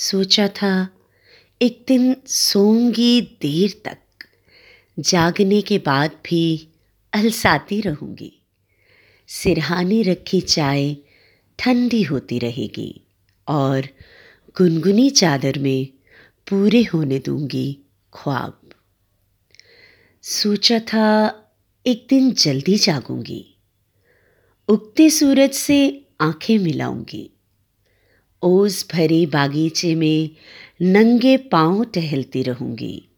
सोचा 0.00 0.48
था, 0.48 0.88
एक 1.62 1.84
दिन 1.88 2.16
सोऊँगी 2.26 3.20
देर 3.20 3.82
तक। 3.84 4.26
जागने 4.98 5.60
के 5.60 5.78
बाद 5.78 6.10
भी 6.24 6.68
अलसाती 7.12 7.80
रहूँगी। 7.80 8.42
सिरहानी 9.28 10.02
रखी 10.02 10.40
चाय 10.40 10.96
ठंडी 11.58 12.02
होती 12.02 12.38
रहेगी 12.38 13.00
और 13.48 13.88
गुनगुनी 14.58 15.10
चादर 15.10 15.58
में 15.58 15.86
पूरे 16.50 16.82
होने 16.82 17.18
दूँगी 17.18 17.78
ख्वाब। 18.14 18.70
सोचा 20.22 20.78
था, 20.78 21.34
एक 21.86 22.06
दिन 22.10 22.32
जल्दी 22.32 22.76
जागूँगी। 22.76 23.56
उगते 24.68 25.10
सूरज 25.10 25.50
से 25.50 26.06
आँखें 26.20 26.58
मिलाऊँगी। 26.58 27.30
ओस 28.42 28.86
भरे 28.92 29.26
बागीचे 29.26 29.94
में 29.94 30.30
नंगे 30.82 31.36
पाँव 31.36 31.84
टहलती 31.84 32.42
रहूँगी। 32.42 33.08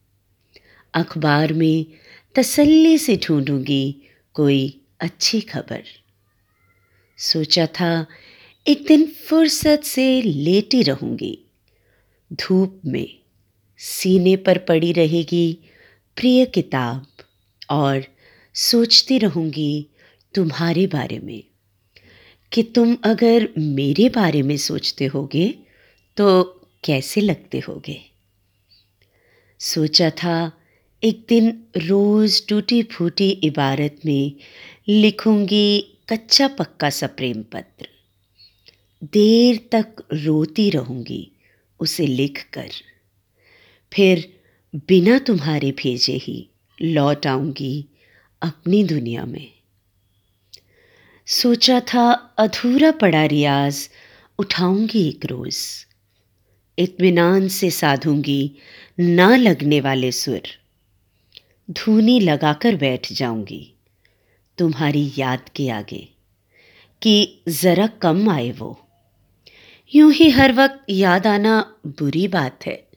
अखबार 0.95 1.52
में 1.52 1.87
तसल्ली 2.34 2.98
से 2.98 3.16
ढूंढूँगी 3.16 3.97
कोई 4.34 4.80
अच्छी 5.01 5.41
खबर। 5.41 5.83
सोचा 7.19 7.66
था 7.66 8.06
एक 8.66 8.87
दिन 8.87 9.06
फुर्सत 9.06 9.83
से 9.84 10.23
लेटी 10.23 10.83
रहूँगी। 10.83 11.39
धूप 12.33 12.80
में 12.87 13.09
सीने 13.78 14.37
पर 14.37 14.59
पड़ी 14.59 14.92
रहेगी 14.92 15.52
प्रिय 16.16 16.45
किताब 16.47 17.06
और 17.70 18.05
सोचती 18.55 19.19
रहूँगी 19.19 19.87
तुम्हारे 20.34 20.87
बारे 20.87 21.19
में। 21.19 21.42
कि 22.52 22.62
तुम 22.62 22.96
अगर 23.04 23.48
मेरे 23.59 24.09
बारे 24.09 24.42
में 24.42 24.56
सोचते 24.56 25.06
होगे 25.06 25.48
तो 26.16 26.42
कैसे 26.84 27.20
लगते 27.20 27.58
होगे? 27.58 28.00
सोचा 29.60 30.11
था 30.11 30.52
एक 31.02 31.25
दिन 31.28 31.50
रोज़ 31.77 32.41
टूटी 32.48 32.83
फूटी 32.83 33.30
इबारत 33.30 34.00
में 34.06 34.33
लिखूँगी 34.88 35.80
कच्चा 36.08 36.48
पक्का 36.48 36.91
सा 36.91 37.06
प्रेम 37.06 37.42
पत्र। 37.42 37.88
देर 39.03 39.60
तक 39.72 40.03
रोती 40.12 40.70
रहूँगी 40.70 41.30
उसे 41.80 42.06
लिख 42.06 42.44
कर 42.53 42.70
फिर 43.92 44.28
बिना 44.88 45.19
तुम्हारे 45.19 45.70
भेजे 45.72 46.12
ही 46.12 46.48
लौट 46.78 47.27
आऊँगी 47.27 47.86
अपनी 48.42 48.84
दुनिया 48.84 49.25
में। 49.25 49.59
सोचा 51.31 51.81
था 51.81 52.11
अधूरा 52.39 52.91
पड़ा 52.91 53.25
रियाज, 53.25 53.89
उठाऊँगी 54.39 55.09
एक 55.09 55.27
रोज़। 55.27 55.59
इतमान 56.78 57.48
से 57.48 57.70
साधूँगी 57.70 58.56
ना 59.00 59.37
लगने 59.37 59.81
वाले 59.81 60.12
सुर। 60.12 60.48
धूनी 61.69 62.19
लगाकर 62.20 62.77
बैठ 62.77 63.12
जाऊँगी 63.12 63.75
तुम्हारी 64.59 65.12
याद 65.19 65.48
के 65.56 65.69
आगे, 65.70 66.09
कि 67.03 67.42
ज़रा 67.48 67.87
कम 67.87 68.28
आए 68.31 68.50
वो। 68.50 68.89
यूँ 69.92 70.12
ही 70.12 70.31
हर 70.31 70.53
वक्त 70.53 70.84
याद 70.91 71.27
आना 71.27 71.61
बुरी 71.87 72.28
बात 72.28 72.67
है। 72.67 72.89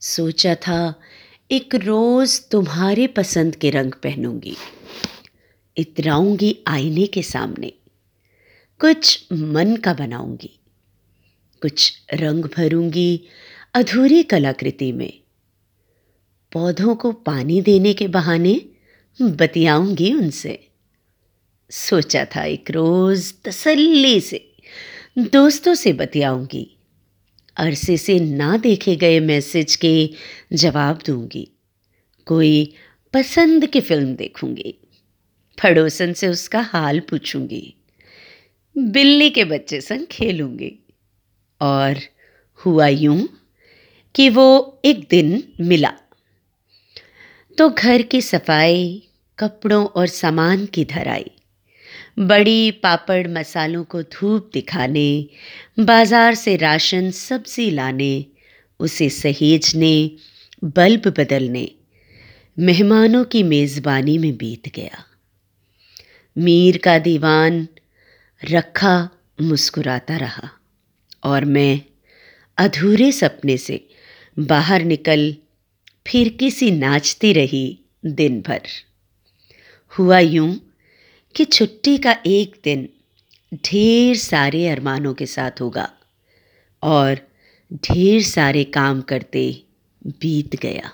सोचा 0.00 0.54
था 0.54 0.94
एक 1.50 1.74
रोज़ 1.74 2.40
तुम्हारे 2.50 3.06
पसंद 3.06 3.56
के 3.56 3.70
रंग 3.70 3.92
पहनूँगी। 3.92 4.56
इतराऊँगी 5.78 6.58
आईने 6.66 7.06
के 7.06 7.22
सामने। 7.22 7.72
कुछ 8.78 9.26
मन 9.32 9.76
का 9.76 9.94
बनाऊँगी। 9.94 10.58
कुछ 11.62 12.02
रंग 12.14 12.44
भरूँगी 12.44 13.20
अधूरी 13.74 14.22
कलाकृति 14.22 14.92
में। 14.92 15.20
पौधों 16.52 16.94
को 16.94 17.12
पानी 17.12 17.60
देने 17.60 17.94
के 17.94 18.08
बहाने 18.08 18.60
बतियाऊँगी 19.22 20.14
उनसे। 20.14 20.68
सोचा 21.70 22.24
था 22.24 22.44
एक 22.44 22.70
रोज़ 22.70 23.32
तसल्ली 23.44 24.20
से, 24.20 24.52
दोस्तों 25.18 25.74
से 25.74 25.92
बतियाऊँगी। 25.92 26.76
अरसे 27.56 27.96
से 27.96 28.20
ना 28.20 28.56
देखे 28.56 28.96
गए 28.96 29.20
मैसेज 29.20 29.76
के 29.76 30.10
जवाब 30.52 30.98
दूँगी। 31.06 31.48
कोई 32.26 32.74
पसंद 33.14 33.66
की 33.66 33.80
फ़िल्म 33.80 34.14
देखूँगी। 34.14 34.87
पड़ोसन 35.62 36.12
से 36.12 36.28
उसका 36.28 36.60
हाल 36.60 37.00
पूछूँगी। 37.00 37.74
बिल्ली 38.76 39.30
के 39.30 39.44
बच्चे 39.44 39.80
संग 39.80 40.06
खेलूँगी। 40.06 40.72
और 41.60 42.00
हुआ 42.60 42.86
यूँ 42.86 43.28
कि 44.14 44.28
वो 44.28 44.80
एक 44.84 45.06
दिन 45.10 45.42
मिला। 45.60 45.92
तो 47.58 47.68
घर 47.70 48.02
की 48.02 48.20
सफ़ाई, 48.22 49.08
कपड़ों 49.38 49.84
और 49.86 50.06
सामान 50.06 50.66
की 50.66 50.84
धराई, 50.84 51.30
बड़ी 52.18 52.70
पापड़ 52.70 53.26
मसालों 53.28 53.84
को 53.84 54.02
धूप 54.02 54.50
दिखाने, 54.54 55.26
बाज़ार 55.80 56.34
से 56.34 56.56
राशन, 56.56 57.10
सब्ज़ी 57.10 57.70
लाने, 57.70 58.24
उसे 58.80 59.08
सहेजने, 59.08 60.10
बल्ब 60.64 61.08
बदलने, 61.18 61.70
मेहमानों 62.58 63.24
की 63.24 63.42
मेज़बानी 63.42 64.18
में 64.18 64.36
बीत 64.36 64.74
गया। 64.74 65.04
मीर 66.38 66.78
का 66.78 66.98
दीवान 66.98 67.68
रखा 68.44 69.08
मुस्कुराता 69.40 70.16
रहा 70.16 70.50
और 71.24 71.44
मैं 71.44 71.80
अधूरे 72.58 73.12
सपने 73.12 73.56
से 73.56 73.88
बाहर 74.38 74.82
निकल 74.82 75.36
फिर 76.06 76.28
किसी 76.28 76.70
नाचती 76.70 77.32
रही 77.32 77.80
दिन 78.06 78.40
भर। 78.40 78.62
हुआ 79.88 80.18
यूँ 80.18 80.74
कि 81.34 81.44
छुट्टी 81.44 81.98
का 81.98 82.16
एक 82.26 82.60
दिन 82.64 82.88
ढेर 83.54 84.16
सारे 84.16 84.68
अरमानों 84.68 85.14
के 85.14 85.26
साथ 85.26 85.60
होगा 85.60 85.92
और 86.82 87.18
ढेर 87.74 88.22
सारे 88.22 88.64
काम 88.64 89.00
करते 89.00 89.62
बीत 90.06 90.56
गया। 90.56 90.92